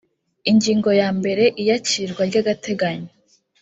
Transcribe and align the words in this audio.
ingingo 0.51 0.89
ya 1.01 1.09
mbere 1.17 1.43
iyakirwa 1.61 2.21
ry 2.29 2.35
agateganyo 2.41 3.11